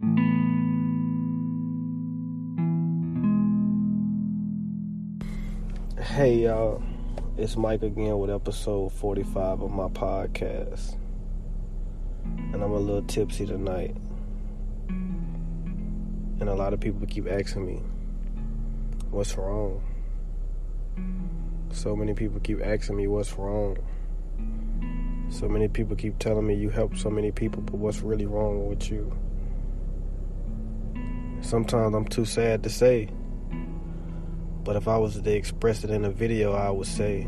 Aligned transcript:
Hey 0.00 0.06
y'all, 6.44 6.80
it's 7.36 7.56
Mike 7.56 7.82
again 7.82 8.16
with 8.20 8.30
episode 8.30 8.92
45 8.92 9.62
of 9.62 9.72
my 9.72 9.88
podcast. 9.88 10.94
And 12.22 12.62
I'm 12.62 12.70
a 12.70 12.78
little 12.78 13.02
tipsy 13.02 13.44
tonight. 13.44 13.96
And 14.88 16.48
a 16.48 16.54
lot 16.54 16.72
of 16.72 16.78
people 16.78 17.04
keep 17.08 17.26
asking 17.26 17.66
me, 17.66 17.82
what's 19.10 19.36
wrong? 19.36 19.82
So 21.72 21.96
many 21.96 22.14
people 22.14 22.38
keep 22.38 22.64
asking 22.64 22.96
me 22.96 23.08
what's 23.08 23.32
wrong. 23.32 23.78
So 25.30 25.48
many 25.48 25.66
people 25.66 25.96
keep 25.96 26.20
telling 26.20 26.46
me 26.46 26.54
you 26.54 26.70
help 26.70 26.96
so 26.96 27.10
many 27.10 27.32
people, 27.32 27.62
but 27.62 27.74
what's 27.74 28.00
really 28.00 28.26
wrong 28.26 28.68
with 28.68 28.92
you? 28.92 29.12
Sometimes 31.40 31.94
I'm 31.94 32.04
too 32.04 32.24
sad 32.24 32.62
to 32.64 32.70
say. 32.70 33.08
But 34.64 34.76
if 34.76 34.86
I 34.88 34.98
was 34.98 35.20
to 35.20 35.34
express 35.34 35.84
it 35.84 35.90
in 35.90 36.04
a 36.04 36.10
video, 36.10 36.52
I 36.52 36.70
would 36.70 36.86
say, 36.86 37.26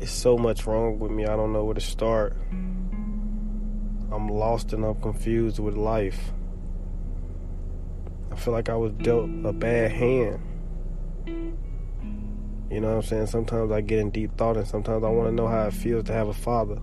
it's 0.00 0.10
so 0.10 0.38
much 0.38 0.66
wrong 0.66 0.98
with 0.98 1.10
me, 1.10 1.24
I 1.24 1.36
don't 1.36 1.52
know 1.52 1.64
where 1.64 1.74
to 1.74 1.80
start. 1.80 2.36
I'm 4.10 4.28
lost 4.28 4.72
and 4.72 4.84
I'm 4.84 5.00
confused 5.00 5.58
with 5.58 5.74
life. 5.74 6.32
I 8.30 8.36
feel 8.36 8.52
like 8.52 8.68
I 8.68 8.76
was 8.76 8.92
dealt 8.92 9.28
a 9.44 9.52
bad 9.52 9.90
hand. 9.90 10.40
You 12.70 12.80
know 12.80 12.88
what 12.88 12.96
I'm 12.96 13.02
saying? 13.02 13.26
Sometimes 13.26 13.70
I 13.72 13.80
get 13.80 13.98
in 13.98 14.10
deep 14.10 14.36
thought 14.36 14.56
and 14.56 14.66
sometimes 14.66 15.04
I 15.04 15.08
want 15.08 15.28
to 15.28 15.34
know 15.34 15.46
how 15.46 15.66
it 15.66 15.74
feels 15.74 16.04
to 16.04 16.12
have 16.12 16.28
a 16.28 16.34
father. 16.34 16.78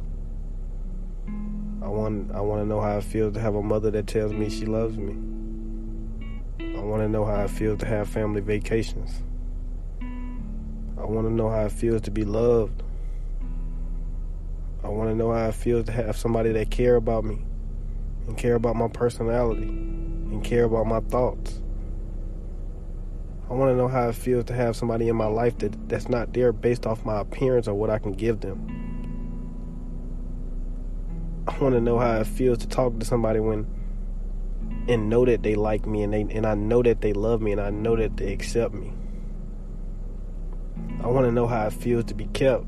I 1.84 1.88
want 1.88 2.32
I 2.32 2.40
want 2.40 2.62
to 2.62 2.66
know 2.66 2.80
how 2.80 2.98
it 2.98 3.04
feels 3.04 3.34
to 3.34 3.42
have 3.42 3.56
a 3.56 3.62
mother 3.62 3.92
that 3.92 4.08
tells 4.08 4.32
me 4.32 4.50
she 4.50 4.66
loves 4.66 4.98
me. 4.98 5.18
I 6.78 6.80
want 6.80 7.02
to 7.02 7.10
know 7.10 7.26
how 7.26 7.44
it 7.44 7.50
feels 7.50 7.80
to 7.80 7.86
have 7.86 8.08
family 8.08 8.40
vacations. 8.40 9.22
I 10.02 11.04
want 11.06 11.28
to 11.28 11.34
know 11.34 11.50
how 11.50 11.66
it 11.66 11.74
feels 11.74 12.02
to 12.04 12.12
be 12.12 12.24
loved. 12.24 12.84
I 14.82 14.88
want 14.88 15.10
to 15.10 15.16
know 15.16 15.34
how 15.34 15.50
it 15.50 15.56
feels 15.56 15.86
to 15.88 15.92
have 15.92 16.16
somebody 16.16 16.54
that 16.54 16.72
care 16.72 16.96
about 16.96 17.26
me 17.26 17.46
and 18.28 18.38
care 18.38 18.56
about 18.56 18.78
my 18.78 18.88
personality 18.88 19.64
and 19.64 20.42
care 20.42 20.64
about 20.64 20.88
my 20.88 21.02
thoughts. 21.02 21.62
I 23.50 23.54
want 23.54 23.72
to 23.72 23.76
know 23.76 23.90
how 23.90 24.08
it 24.08 24.16
feels 24.16 24.46
to 24.46 24.54
have 24.54 24.78
somebody 24.78 25.10
in 25.10 25.18
my 25.18 25.26
life 25.26 25.58
that 25.58 25.90
that's 25.90 26.08
not 26.08 26.32
there 26.32 26.54
based 26.54 26.88
off 26.88 27.04
my 27.04 27.20
appearance 27.20 27.68
or 27.68 27.74
what 27.74 27.90
I 27.90 28.00
can 28.00 28.14
give 28.14 28.40
them. 28.40 28.83
I 31.54 31.60
want 31.60 31.76
to 31.76 31.82
know 31.82 32.00
how 32.00 32.20
it 32.20 32.26
feels 32.26 32.58
to 32.60 32.68
talk 32.68 33.00
to 33.00 33.06
somebody 33.06 33.40
when 33.40 33.68
and 34.88 35.08
know 35.08 35.24
that 35.24 35.44
they 35.44 35.54
like 35.54 35.86
me 35.86 36.02
and 36.02 36.12
they 36.12 36.22
and 36.22 36.48
I 36.48 36.56
know 36.56 36.82
that 36.82 37.02
they 37.02 37.14
love 37.14 37.42
me 37.42 37.52
and 37.52 37.62
I 37.62 37.70
know 37.70 37.96
that 37.96 38.18
they 38.18 38.34
accept 38.34 38.74
me. 38.74 38.92
I 41.04 41.08
want 41.08 41.28
to 41.28 41.32
know 41.32 41.46
how 41.46 41.68
it 41.68 41.74
feels 41.74 42.06
to 42.06 42.16
be 42.16 42.26
kept. 42.26 42.66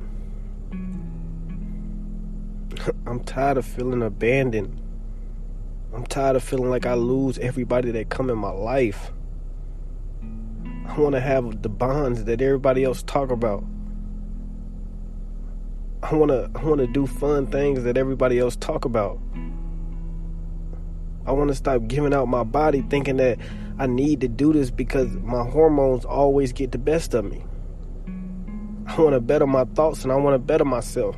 I'm 3.08 3.24
tired 3.26 3.58
of 3.58 3.66
feeling 3.66 4.04
abandoned. 4.04 4.80
I'm 5.94 6.06
tired 6.06 6.36
of 6.36 6.44
feeling 6.44 6.70
like 6.70 6.86
I 6.86 6.94
lose 6.94 7.40
everybody 7.40 7.90
that 7.92 8.10
come 8.10 8.30
in 8.30 8.38
my 8.38 8.52
life. 8.52 9.12
I 10.86 11.00
want 11.00 11.16
to 11.16 11.22
have 11.22 11.64
the 11.64 11.70
bonds 11.70 12.26
that 12.26 12.40
everybody 12.40 12.84
else 12.84 13.02
talk 13.02 13.32
about. 13.32 13.64
I 16.06 16.14
want 16.14 16.30
to 16.30 16.52
I 16.54 16.64
want 16.64 16.82
to 16.82 16.88
do 16.88 17.08
fun 17.08 17.48
things 17.48 17.84
that 17.84 17.98
everybody 17.98 18.38
else 18.38 18.56
talk 18.56 18.86
about. 18.86 19.20
I 21.26 21.32
want 21.32 21.48
to 21.48 21.56
stop 21.56 21.88
giving 21.88 22.14
out 22.14 22.28
my 22.28 22.44
body 22.44 22.84
thinking 22.92 23.18
that 23.18 23.40
I 23.80 23.88
need 23.88 24.22
to 24.22 24.28
do 24.28 24.54
this 24.54 24.70
because 24.70 25.10
my 25.24 25.44
hormones 25.44 26.06
always 26.06 26.54
get 26.54 26.72
the 26.72 26.78
best 26.78 27.16
of 27.16 27.26
me. 27.26 27.44
I 28.86 29.02
want 29.02 29.16
to 29.16 29.20
better 29.20 29.48
my 29.48 29.66
thoughts 29.66 30.04
and 30.04 30.12
I 30.12 30.16
want 30.18 30.36
to 30.36 30.40
better 30.40 30.64
myself. 30.64 31.16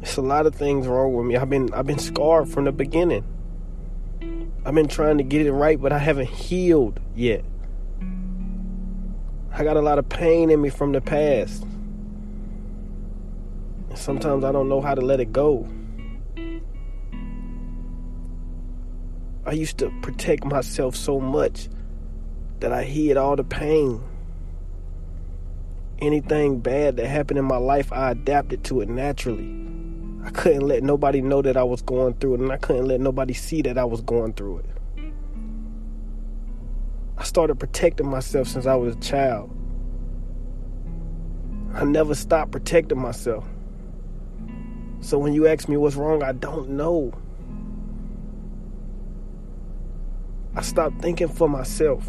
It's 0.00 0.16
a 0.16 0.22
lot 0.22 0.46
of 0.46 0.54
things 0.54 0.86
wrong 0.86 1.12
with 1.12 1.26
me. 1.26 1.36
I've 1.36 1.50
been 1.50 1.68
I've 1.74 1.86
been 1.86 1.98
scarred 1.98 2.48
from 2.48 2.64
the 2.64 2.72
beginning. 2.72 3.26
I've 4.64 4.74
been 4.74 4.88
trying 4.88 5.18
to 5.18 5.24
get 5.24 5.44
it 5.44 5.52
right, 5.52 5.78
but 5.78 5.92
I 5.92 5.98
haven't 5.98 6.30
healed 6.30 6.98
yet. 7.14 7.44
I 9.52 9.64
got 9.64 9.76
a 9.76 9.82
lot 9.82 9.98
of 9.98 10.08
pain 10.08 10.50
in 10.50 10.62
me 10.62 10.70
from 10.70 10.92
the 10.92 11.02
past. 11.02 11.66
Sometimes 13.94 14.44
I 14.44 14.52
don't 14.52 14.68
know 14.68 14.80
how 14.80 14.94
to 14.94 15.00
let 15.00 15.20
it 15.20 15.32
go. 15.32 15.68
I 19.46 19.52
used 19.52 19.78
to 19.78 19.90
protect 20.02 20.44
myself 20.44 20.96
so 20.96 21.20
much 21.20 21.68
that 22.60 22.72
I 22.72 22.82
hid 22.82 23.16
all 23.16 23.36
the 23.36 23.44
pain. 23.44 24.02
Anything 26.00 26.60
bad 26.60 26.96
that 26.96 27.06
happened 27.06 27.38
in 27.38 27.44
my 27.44 27.56
life, 27.56 27.92
I 27.92 28.10
adapted 28.10 28.64
to 28.64 28.80
it 28.80 28.88
naturally. 28.88 29.48
I 30.24 30.30
couldn't 30.30 30.66
let 30.66 30.82
nobody 30.82 31.20
know 31.20 31.42
that 31.42 31.56
I 31.56 31.62
was 31.62 31.82
going 31.82 32.14
through 32.14 32.34
it, 32.34 32.40
and 32.40 32.50
I 32.50 32.56
couldn't 32.56 32.86
let 32.86 33.00
nobody 33.00 33.34
see 33.34 33.62
that 33.62 33.76
I 33.76 33.84
was 33.84 34.00
going 34.00 34.32
through 34.32 34.58
it. 34.58 34.66
I 37.18 37.24
started 37.24 37.60
protecting 37.60 38.08
myself 38.08 38.48
since 38.48 38.66
I 38.66 38.74
was 38.74 38.96
a 38.96 39.00
child. 39.00 39.50
I 41.74 41.84
never 41.84 42.14
stopped 42.14 42.52
protecting 42.52 42.98
myself. 42.98 43.44
So 45.04 45.18
when 45.18 45.34
you 45.34 45.46
ask 45.46 45.68
me 45.68 45.76
what's 45.76 45.96
wrong, 45.96 46.22
I 46.22 46.32
don't 46.32 46.70
know. 46.70 47.12
I 50.56 50.62
stopped 50.62 51.02
thinking 51.02 51.28
for 51.28 51.46
myself. 51.46 52.08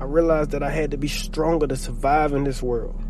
I 0.00 0.04
realized 0.04 0.50
that 0.50 0.64
I 0.64 0.70
had 0.70 0.90
to 0.90 0.96
be 0.96 1.06
stronger 1.06 1.68
to 1.68 1.76
survive 1.76 2.32
in 2.32 2.42
this 2.42 2.60
world. 2.60 3.00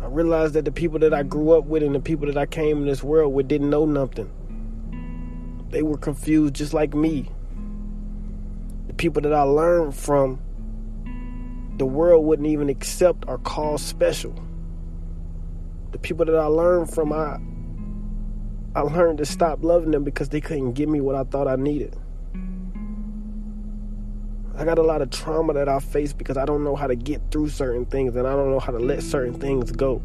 I 0.00 0.06
realized 0.06 0.54
that 0.54 0.64
the 0.64 0.70
people 0.70 1.00
that 1.00 1.12
I 1.12 1.24
grew 1.24 1.58
up 1.58 1.64
with 1.64 1.82
and 1.82 1.92
the 1.92 1.98
people 1.98 2.28
that 2.28 2.38
I 2.38 2.46
came 2.46 2.78
in 2.78 2.86
this 2.86 3.02
world 3.02 3.34
with 3.34 3.48
didn't 3.48 3.68
know 3.68 3.84
nothing. 3.84 4.30
They 5.70 5.82
were 5.82 5.98
confused 5.98 6.54
just 6.54 6.72
like 6.72 6.94
me. 6.94 7.28
The 8.86 8.94
people 8.94 9.22
that 9.22 9.32
I 9.32 9.42
learned 9.42 9.96
from, 9.96 10.38
the 11.78 11.86
world 11.86 12.24
wouldn't 12.24 12.46
even 12.46 12.68
accept 12.68 13.24
or 13.26 13.38
call 13.38 13.76
special 13.76 14.45
the 15.96 16.02
people 16.02 16.26
that 16.26 16.34
I 16.34 16.44
learned 16.44 16.90
from, 16.90 17.10
I 17.10 17.38
I 18.74 18.82
learned 18.82 19.16
to 19.18 19.24
stop 19.24 19.64
loving 19.64 19.92
them 19.92 20.04
because 20.04 20.28
they 20.28 20.42
couldn't 20.42 20.72
give 20.72 20.90
me 20.90 21.00
what 21.00 21.14
I 21.14 21.24
thought 21.24 21.48
I 21.48 21.56
needed. 21.56 21.96
I 24.54 24.66
got 24.66 24.78
a 24.78 24.82
lot 24.82 25.00
of 25.00 25.08
trauma 25.08 25.54
that 25.54 25.70
I 25.70 25.78
face 25.80 26.12
because 26.12 26.36
I 26.36 26.44
don't 26.44 26.64
know 26.64 26.76
how 26.76 26.86
to 26.86 26.94
get 26.94 27.22
through 27.30 27.48
certain 27.48 27.86
things 27.86 28.14
and 28.14 28.26
I 28.26 28.32
don't 28.32 28.50
know 28.50 28.60
how 28.60 28.72
to 28.72 28.78
let 28.78 29.02
certain 29.02 29.40
things 29.40 29.72
go. 29.72 30.02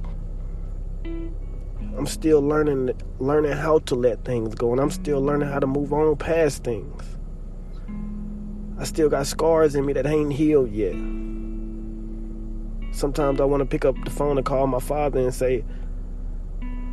I'm 1.03 2.07
still 2.07 2.41
learning 2.41 2.91
learning 3.19 3.51
how 3.51 3.79
to 3.79 3.95
let 3.95 4.23
things 4.23 4.55
go 4.55 4.71
and 4.71 4.79
I'm 4.79 4.91
still 4.91 5.21
learning 5.21 5.49
how 5.49 5.59
to 5.59 5.67
move 5.67 5.91
on 5.91 6.15
past 6.15 6.63
things. 6.63 7.03
I 8.79 8.85
still 8.85 9.09
got 9.09 9.27
scars 9.27 9.75
in 9.75 9.85
me 9.85 9.91
that 9.91 10.05
ain't 10.05 10.31
healed 10.31 10.71
yet. 10.71 10.95
Sometimes 12.91 13.39
I 13.41 13.45
want 13.45 13.61
to 13.61 13.65
pick 13.65 13.85
up 13.85 13.95
the 14.03 14.11
phone 14.11 14.37
and 14.37 14.45
call 14.45 14.67
my 14.67 14.79
father 14.79 15.19
and 15.19 15.33
say, 15.33 15.63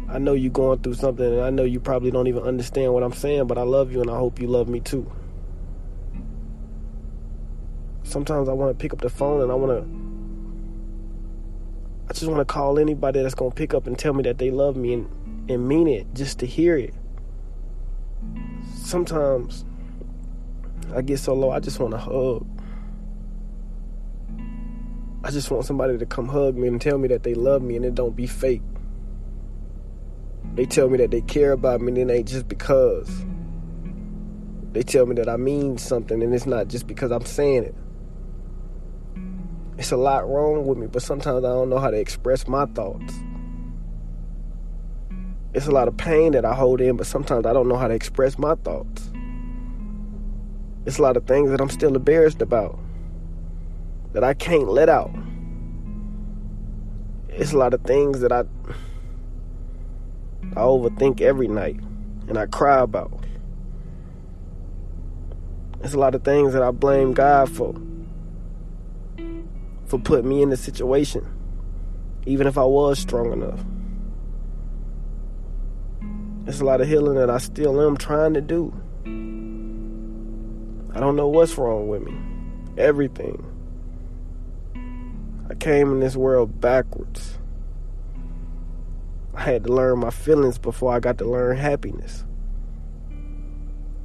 I 0.09 0.19
know 0.19 0.33
you're 0.33 0.51
going 0.51 0.79
through 0.79 0.95
something, 0.95 1.27
and 1.27 1.43
I 1.43 1.51
know 1.51 1.65
you 1.65 1.81
probably 1.81 2.11
don't 2.11 2.29
even 2.29 2.43
understand 2.43 2.95
what 2.95 3.03
I'm 3.03 3.13
saying, 3.13 3.47
but 3.47 3.59
I 3.59 3.63
love 3.63 3.93
you 3.93 4.01
and 4.01 4.11
I 4.11 4.17
hope 4.17 4.41
you 4.41 4.47
love 4.47 4.69
me 4.69 4.81
too. 4.81 5.11
Sometimes 8.05 8.49
I 8.49 8.53
want 8.53 8.77
to 8.77 8.81
pick 8.81 8.95
up 8.95 9.03
the 9.03 9.11
phone 9.11 9.43
and 9.43 9.53
I 9.53 9.55
want 9.55 9.73
to. 9.73 9.85
I 12.09 12.15
just 12.15 12.27
want 12.27 12.41
to 12.41 12.47
call 12.47 12.79
anybody 12.79 13.21
that's 13.21 13.35
going 13.35 13.51
to 13.51 13.55
pick 13.55 13.75
up 13.75 13.87
and 13.87 13.99
tell 13.99 14.15
me 14.15 14.23
that 14.23 14.39
they 14.39 14.51
love 14.51 14.77
me 14.77 14.95
and, 14.95 15.51
and 15.51 15.69
mean 15.69 15.87
it 15.87 16.07
just 16.15 16.39
to 16.39 16.47
hear 16.47 16.79
it. 16.79 16.95
Sometimes 18.77 19.67
I 20.95 21.03
get 21.03 21.19
so 21.19 21.35
low, 21.35 21.51
I 21.51 21.61
just 21.61 21.79
want 21.81 21.93
to 21.93 21.99
hug. 21.99 22.47
I 25.25 25.31
just 25.31 25.51
want 25.51 25.65
somebody 25.65 25.99
to 25.99 26.07
come 26.07 26.29
hug 26.29 26.57
me 26.57 26.69
and 26.69 26.81
tell 26.81 26.97
me 26.97 27.09
that 27.09 27.25
they 27.25 27.35
love 27.35 27.61
me 27.61 27.75
and 27.75 27.85
it 27.85 27.95
don't 27.95 28.15
be 28.15 28.27
fake. 28.27 28.63
They 30.55 30.65
tell 30.65 30.89
me 30.89 30.99
that 30.99 31.11
they 31.11 31.21
care 31.23 31.53
about 31.53 31.81
me, 31.81 31.89
and 31.89 32.11
it 32.11 32.13
ain't 32.13 32.29
just 32.29 32.49
because. 32.49 33.25
They 34.73 34.83
tell 34.83 35.07
me 35.07 35.15
that 35.17 35.29
I 35.29 35.37
mean 35.37 35.79
something, 35.79 36.23
and 36.23 36.35
it's 36.35 36.47
not 36.47 36.69
just 36.69 36.87
because 36.87 37.11
I'm 37.11 37.25
saying 37.25 37.65
it. 37.65 37.75
It's 39.77 39.93
a 39.93 39.97
lot 39.97 40.29
wrong 40.29 40.67
with 40.67 40.79
me, 40.79 40.87
but 40.87 41.03
sometimes 41.03 41.45
I 41.45 41.49
don't 41.49 41.69
know 41.69 41.79
how 41.79 41.91
to 41.91 41.97
express 41.97 42.49
my 42.49 42.67
thoughts. 42.67 43.15
It's 45.55 45.67
a 45.67 45.71
lot 45.71 45.89
of 45.89 45.97
pain 45.97 46.33
that 46.33 46.45
I 46.45 46.55
hold 46.55 46.81
in, 46.81 46.97
but 46.97 47.07
sometimes 47.07 47.47
I 47.47 47.53
don't 47.53 47.69
know 47.69 47.77
how 47.77 47.89
to 47.89 47.95
express 47.95 48.39
my 48.39 48.55
thoughts. 48.57 49.11
It's 50.87 50.99
a 50.99 51.03
lot 51.03 51.17
of 51.17 51.27
things 51.27 51.51
that 51.51 51.61
I'm 51.61 51.71
still 51.71 51.95
embarrassed 51.95 52.43
about 52.43 52.79
that 54.13 54.25
I 54.25 54.35
can't 54.35 54.69
let 54.69 54.89
out. 54.89 55.15
It's 57.29 57.53
a 57.53 57.59
lot 57.59 57.75
of 57.75 57.83
things 57.83 58.21
that 58.21 58.33
I 58.33 58.45
I 60.57 60.61
overthink 60.61 61.21
every 61.21 61.47
night 61.47 61.79
and 62.27 62.39
I 62.39 62.47
cry 62.47 62.81
about. 62.81 63.13
It's 65.83 65.95
a 65.95 65.99
lot 65.99 66.15
of 66.15 66.25
things 66.25 66.53
that 66.53 66.63
I 66.63 66.71
blame 66.71 67.13
God 67.13 67.51
for. 67.51 67.75
For 69.87 69.99
putting 69.99 70.29
me 70.29 70.43
in 70.43 70.51
the 70.51 70.57
situation. 70.57 71.27
Even 72.27 72.47
if 72.47 72.59
I 72.59 72.65
was 72.65 72.99
strong 72.99 73.33
enough. 73.33 73.65
It's 76.47 76.61
a 76.61 76.65
lot 76.65 76.81
of 76.81 76.89
healing 76.89 77.15
that 77.19 77.31
I 77.31 77.39
still 77.39 77.81
am 77.87 77.97
trying 77.97 78.35
to 78.35 78.41
do. 78.41 78.73
I 80.95 80.99
don't 81.01 81.15
know 81.15 81.29
what's 81.29 81.57
wrong 81.57 81.89
with 81.89 82.03
me. 82.03 82.15
Everything. 82.77 83.48
I 85.51 85.55
came 85.55 85.93
in 85.93 86.01
this 86.01 86.17
world 86.17 86.61
backwards. 86.61 87.39
I 89.35 89.43
had 89.43 89.65
to 89.65 89.73
learn 89.73 90.01
my 90.01 90.11
feelings 90.11 90.59
before 90.59 90.93
I 90.93 91.01
got 91.01 91.19
to 91.19 91.25
learn 91.25 91.57
happiness. 91.57 92.25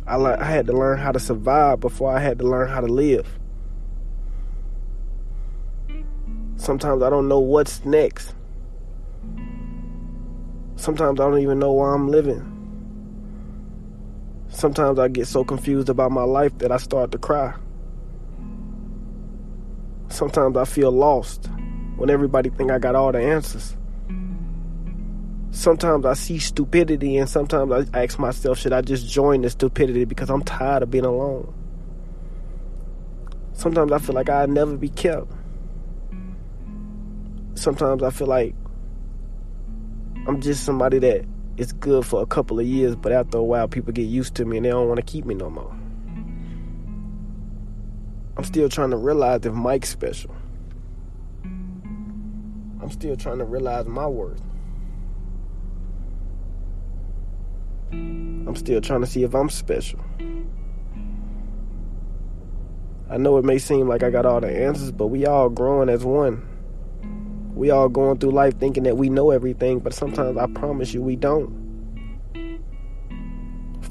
I, 0.07 0.15
le- 0.15 0.37
I 0.37 0.45
had 0.45 0.67
to 0.67 0.73
learn 0.73 0.99
how 0.99 1.11
to 1.11 1.19
survive 1.19 1.79
before 1.79 2.15
I 2.15 2.19
had 2.19 2.39
to 2.39 2.47
learn 2.47 2.69
how 2.69 2.81
to 2.81 2.87
live. 2.87 3.27
Sometimes 6.55 7.03
I 7.03 7.09
don't 7.09 7.27
know 7.27 7.39
what's 7.39 7.83
next. 7.83 8.35
Sometimes 10.75 11.19
I 11.19 11.23
don't 11.23 11.39
even 11.39 11.59
know 11.59 11.73
why 11.73 11.93
I'm 11.93 12.09
living. 12.09 12.49
Sometimes 14.49 14.99
I 14.99 15.07
get 15.07 15.27
so 15.27 15.43
confused 15.43 15.89
about 15.89 16.11
my 16.11 16.23
life 16.23 16.57
that 16.59 16.71
I 16.71 16.77
start 16.77 17.11
to 17.11 17.17
cry. 17.17 17.53
Sometimes 20.13 20.55
I 20.57 20.65
feel 20.65 20.91
lost 20.91 21.49
when 21.95 22.11
everybody 22.11 22.51
think 22.51 22.69
I 22.69 22.77
got 22.77 22.93
all 22.93 23.11
the 23.11 23.17
answers. 23.17 23.75
Sometimes 25.49 26.05
I 26.05 26.13
see 26.13 26.37
stupidity 26.37 27.17
and 27.17 27.27
sometimes 27.27 27.89
I 27.91 28.03
ask 28.03 28.19
myself, 28.19 28.59
should 28.59 28.73
I 28.73 28.81
just 28.81 29.09
join 29.09 29.41
the 29.41 29.49
stupidity 29.49 30.05
because 30.05 30.29
I'm 30.29 30.43
tired 30.43 30.83
of 30.83 30.91
being 30.91 31.03
alone? 31.03 31.51
Sometimes 33.53 33.91
I 33.91 33.97
feel 33.97 34.13
like 34.13 34.29
I'll 34.29 34.47
never 34.47 34.77
be 34.77 34.89
kept. 34.89 35.31
Sometimes 37.55 38.03
I 38.03 38.11
feel 38.11 38.27
like 38.27 38.53
I'm 40.27 40.41
just 40.41 40.63
somebody 40.63 40.99
that 40.99 41.25
is 41.57 41.73
good 41.73 42.05
for 42.05 42.21
a 42.21 42.27
couple 42.27 42.59
of 42.59 42.67
years, 42.67 42.95
but 42.95 43.11
after 43.11 43.39
a 43.39 43.43
while, 43.43 43.67
people 43.67 43.91
get 43.91 44.03
used 44.03 44.35
to 44.35 44.45
me 44.45 44.57
and 44.57 44.65
they 44.67 44.69
don't 44.69 44.87
want 44.87 44.97
to 44.97 45.11
keep 45.11 45.25
me 45.25 45.33
no 45.33 45.49
more. 45.49 45.75
I'm 48.35 48.43
still 48.43 48.69
trying 48.69 48.91
to 48.91 48.97
realize 48.97 49.45
if 49.45 49.53
Mike's 49.53 49.89
special. 49.89 50.35
I'm 51.43 52.89
still 52.91 53.15
trying 53.15 53.37
to 53.37 53.45
realize 53.45 53.85
my 53.85 54.07
worth. 54.07 54.41
I'm 57.91 58.55
still 58.55 58.81
trying 58.81 59.01
to 59.01 59.07
see 59.07 59.23
if 59.23 59.33
I'm 59.33 59.49
special. 59.49 59.99
I 63.09 63.17
know 63.17 63.37
it 63.37 63.45
may 63.45 63.59
seem 63.59 63.87
like 63.87 64.01
I 64.01 64.09
got 64.09 64.25
all 64.25 64.41
the 64.41 64.49
answers, 64.49 64.91
but 64.91 65.07
we 65.07 65.25
all 65.25 65.49
growing 65.49 65.87
as 65.87 66.03
one. 66.03 66.47
We 67.53 67.69
all 67.69 67.87
going 67.87 68.17
through 68.17 68.31
life 68.31 68.57
thinking 68.57 68.83
that 68.83 68.97
we 68.97 69.09
know 69.09 69.29
everything, 69.29 69.79
but 69.79 69.93
sometimes 69.93 70.37
I 70.37 70.47
promise 70.47 70.93
you 70.93 71.01
we 71.03 71.15
don't. 71.15 71.61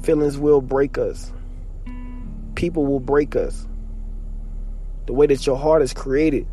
Feelings 0.03 0.37
will 0.37 0.59
break 0.59 0.97
us. 0.97 1.31
People 2.55 2.85
will 2.85 2.99
break 2.99 3.37
us. 3.37 3.65
The 5.05 5.13
way 5.13 5.27
that 5.27 5.45
your 5.45 5.57
heart 5.57 5.81
is 5.81 5.93
created 5.93 6.47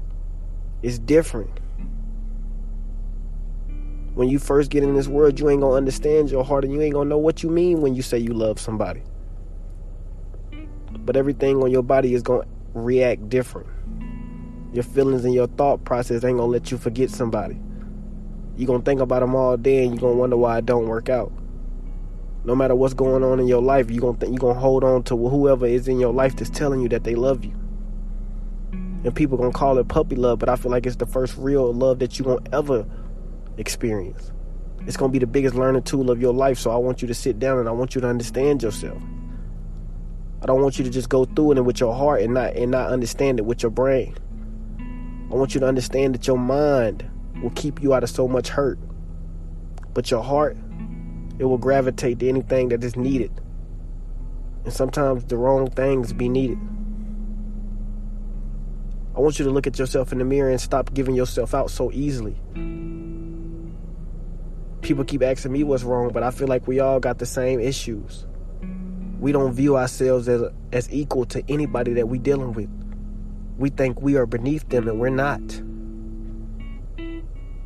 is 0.82 0.98
different. 0.98 1.60
When 4.14 4.28
you 4.28 4.38
first 4.38 4.70
get 4.70 4.82
in 4.82 4.94
this 4.94 5.06
world, 5.06 5.38
you 5.38 5.48
ain't 5.48 5.60
gonna 5.60 5.76
understand 5.76 6.30
your 6.30 6.44
heart 6.44 6.64
and 6.64 6.72
you 6.72 6.80
ain't 6.80 6.94
gonna 6.94 7.08
know 7.08 7.18
what 7.18 7.42
you 7.42 7.48
mean 7.48 7.80
when 7.80 7.94
you 7.94 8.02
say 8.02 8.18
you 8.18 8.34
love 8.34 8.58
somebody. 8.58 9.02
But 11.04 11.16
everything 11.16 11.62
on 11.62 11.70
your 11.70 11.82
body 11.82 12.14
is 12.14 12.22
gonna 12.22 12.46
react 12.74 13.28
different. 13.28 13.68
Your 14.72 14.82
feelings 14.82 15.24
and 15.24 15.32
your 15.32 15.46
thought 15.46 15.84
process 15.84 16.24
ain't 16.24 16.38
gonna 16.38 16.50
let 16.50 16.70
you 16.70 16.78
forget 16.78 17.10
somebody. 17.10 17.58
You're 18.56 18.66
gonna 18.66 18.82
think 18.82 19.00
about 19.00 19.20
them 19.20 19.34
all 19.34 19.56
day 19.56 19.84
and 19.84 19.92
you're 19.92 20.00
gonna 20.00 20.18
wonder 20.18 20.36
why 20.36 20.58
it 20.58 20.66
don't 20.66 20.86
work 20.86 21.08
out. 21.08 21.32
No 22.44 22.54
matter 22.54 22.74
what's 22.74 22.94
going 22.94 23.22
on 23.22 23.38
in 23.38 23.46
your 23.46 23.62
life, 23.62 23.90
you're 23.90 24.00
gonna 24.00 24.18
think 24.18 24.32
you're 24.32 24.40
gonna 24.40 24.58
hold 24.58 24.82
on 24.82 25.02
to 25.04 25.16
whoever 25.16 25.66
is 25.66 25.88
in 25.88 26.00
your 26.00 26.12
life 26.12 26.36
that's 26.36 26.50
telling 26.50 26.80
you 26.80 26.88
that 26.88 27.04
they 27.04 27.14
love 27.14 27.44
you. 27.44 27.59
And 29.04 29.14
people 29.14 29.38
gonna 29.38 29.52
call 29.52 29.78
it 29.78 29.88
puppy 29.88 30.16
love, 30.16 30.38
but 30.38 30.48
I 30.48 30.56
feel 30.56 30.70
like 30.70 30.86
it's 30.86 30.96
the 30.96 31.06
first 31.06 31.36
real 31.38 31.72
love 31.72 32.00
that 32.00 32.18
you 32.18 32.24
gonna 32.24 32.40
ever 32.52 32.86
experience. 33.56 34.32
It's 34.86 34.96
gonna 34.96 35.12
be 35.12 35.18
the 35.18 35.26
biggest 35.26 35.54
learning 35.54 35.82
tool 35.82 36.10
of 36.10 36.20
your 36.20 36.34
life. 36.34 36.58
So 36.58 36.70
I 36.70 36.76
want 36.76 37.02
you 37.02 37.08
to 37.08 37.14
sit 37.14 37.38
down 37.38 37.58
and 37.58 37.68
I 37.68 37.72
want 37.72 37.94
you 37.94 38.00
to 38.00 38.08
understand 38.08 38.62
yourself. 38.62 39.02
I 40.42 40.46
don't 40.46 40.62
want 40.62 40.78
you 40.78 40.84
to 40.84 40.90
just 40.90 41.08
go 41.08 41.24
through 41.24 41.52
it 41.52 41.60
with 41.64 41.80
your 41.80 41.94
heart 41.94 42.22
and 42.22 42.34
not 42.34 42.56
and 42.56 42.70
not 42.70 42.90
understand 42.90 43.38
it 43.38 43.44
with 43.44 43.62
your 43.62 43.70
brain. 43.70 44.16
I 45.30 45.34
want 45.34 45.54
you 45.54 45.60
to 45.60 45.66
understand 45.66 46.14
that 46.14 46.26
your 46.26 46.38
mind 46.38 47.08
will 47.42 47.50
keep 47.50 47.82
you 47.82 47.94
out 47.94 48.02
of 48.02 48.10
so 48.10 48.26
much 48.26 48.48
hurt. 48.48 48.78
But 49.94 50.10
your 50.10 50.22
heart, 50.22 50.56
it 51.38 51.44
will 51.44 51.58
gravitate 51.58 52.18
to 52.20 52.28
anything 52.28 52.70
that 52.70 52.82
is 52.82 52.96
needed. 52.96 53.30
And 54.64 54.72
sometimes 54.72 55.24
the 55.24 55.36
wrong 55.36 55.70
things 55.70 56.12
be 56.12 56.28
needed. 56.28 56.58
I 59.20 59.22
want 59.22 59.38
you 59.38 59.44
to 59.44 59.50
look 59.50 59.66
at 59.66 59.78
yourself 59.78 60.12
in 60.12 60.18
the 60.18 60.24
mirror 60.24 60.50
and 60.50 60.60
stop 60.60 60.94
giving 60.94 61.14
yourself 61.14 61.54
out 61.54 61.70
so 61.70 61.92
easily. 61.92 62.34
People 64.80 65.04
keep 65.04 65.22
asking 65.22 65.52
me 65.52 65.62
what's 65.62 65.82
wrong, 65.82 66.10
but 66.10 66.22
I 66.22 66.30
feel 66.30 66.48
like 66.48 66.66
we 66.66 66.80
all 66.80 66.98
got 67.00 67.18
the 67.18 67.26
same 67.26 67.60
issues. 67.60 68.26
We 69.20 69.32
don't 69.32 69.52
view 69.52 69.76
ourselves 69.76 70.26
as 70.28 70.42
as 70.72 70.90
equal 70.90 71.26
to 71.26 71.44
anybody 71.48 71.92
that 71.92 72.08
we're 72.08 72.22
dealing 72.22 72.54
with 72.54 72.70
we 73.60 73.68
think 73.68 74.00
we 74.00 74.16
are 74.16 74.24
beneath 74.24 74.66
them 74.70 74.88
and 74.88 74.98
we're 74.98 75.10
not. 75.10 75.40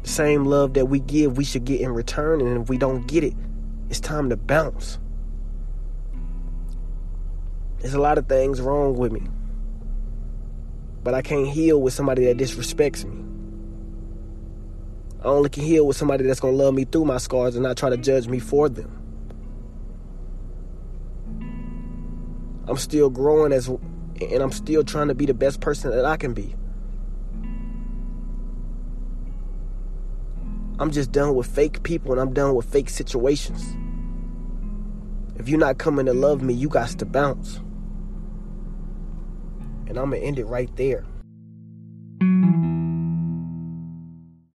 Same 0.03 0.45
love 0.45 0.75
that 0.75 0.87
we 0.87 0.99
give, 0.99 1.37
we 1.37 1.45
should 1.45 1.65
get 1.65 1.81
in 1.81 1.95
return, 1.95 2.41
and 2.41 2.61
if 2.61 2.69
we 2.69 2.77
don't 2.77 3.07
get 3.07 3.23
it, 3.23 3.35
it's 3.89 4.01
time 4.01 4.29
to 4.31 4.37
bounce. 4.37 4.99
There's 7.79 7.95
a 7.95 8.01
lot 8.01 8.19
of 8.19 8.27
things 8.27 8.61
wrong 8.61 8.97
with 8.97 9.13
me, 9.13 9.23
but 11.05 11.15
I 11.15 11.23
can't 11.23 11.47
heal 11.47 11.81
with 11.81 11.93
somebody 11.93 12.25
that 12.25 12.39
disrespects 12.39 13.05
me. 13.05 13.21
I 15.23 15.29
only 15.29 15.51
can 15.51 15.63
heal 15.63 15.87
with 15.87 15.97
somebody 15.97 16.25
that's 16.25 16.41
gonna 16.41 16.57
love 16.57 16.75
me 16.75 16.85
through 16.85 17.05
my 17.05 17.19
scars 17.19 17.55
and 17.55 17.63
not 17.63 17.77
try 17.77 17.91
to 17.91 17.97
judge 17.97 18.27
me 18.27 18.39
for 18.39 18.69
them. 18.69 18.91
I'm 22.67 22.79
still 22.79 23.11
growing 23.11 23.53
as 23.53 23.69
and 23.69 24.43
I'm 24.43 24.53
still 24.53 24.83
trying 24.83 25.09
to 25.09 25.15
be 25.15 25.27
the 25.27 25.35
best 25.35 25.61
person 25.61 25.91
that 25.91 26.05
I 26.05 26.17
can 26.17 26.33
be. 26.33 26.55
I'm 30.79 30.91
just 30.91 31.13
done 31.13 31.35
with 31.35 31.47
fake 31.47 31.83
people 31.83 32.13
and 32.13 32.21
I'm 32.21 32.33
done 32.33 32.55
with 32.55 32.67
fake 32.67 32.89
situations. 32.89 33.77
If 35.37 35.49
you're 35.49 35.59
not 35.59 35.79
coming 35.79 36.07
to 36.07 36.15
love 36.15 36.43
me, 36.43 36.55
you 36.55 36.69
got 36.69 36.89
to 36.89 37.05
bounce. 37.05 37.61
And 39.87 39.99
I'm 39.99 40.11
going 40.11 40.23
to 40.23 40.27
end 40.27 40.39
it 40.39 40.47
right 40.47 40.75
there. 40.77 41.05